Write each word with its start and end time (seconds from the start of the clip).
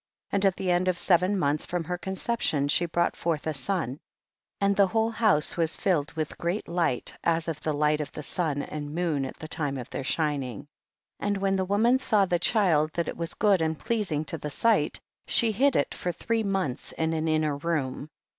4. 0.31 0.37
And 0.37 0.45
at 0.47 0.55
the 0.55 0.71
end 0.71 0.87
of 0.87 0.97
seven 0.97 1.37
months 1.37 1.67
from 1.67 1.83
her 1.83 1.95
conception 1.95 2.67
she 2.67 2.87
brought 2.87 3.15
forth 3.15 3.45
a 3.45 3.53
son, 3.53 3.99
and 4.59 4.75
the 4.75 4.87
whole 4.87 5.11
house 5.11 5.55
was 5.55 5.75
filled 5.77 6.11
with 6.13 6.39
great 6.39 6.67
light 6.67 7.15
as 7.23 7.47
of 7.47 7.59
the 7.61 7.71
light 7.71 8.01
of 8.01 8.11
the 8.13 8.23
sun 8.23 8.63
and 8.63 8.95
moon 8.95 9.25
at 9.25 9.37
the 9.37 9.47
time 9.47 9.77
of 9.77 9.87
their 9.91 10.03
shining. 10.03 10.61
5. 11.19 11.27
And 11.27 11.37
when 11.37 11.55
the 11.55 11.65
woman 11.65 11.99
saw 11.99 12.25
the 12.25 12.39
child 12.39 12.89
that 12.93 13.09
it 13.09 13.15
was 13.15 13.35
good 13.35 13.61
and 13.61 13.77
pleasing 13.77 14.25
to 14.25 14.39
the 14.39 14.49
sight, 14.49 14.99
she 15.27 15.51
hid 15.51 15.75
it 15.75 15.93
for 15.93 16.11
three 16.11 16.41
months 16.41 16.93
in 16.93 17.13
an 17.13 17.27
inner 17.27 17.55
room. 17.57 18.09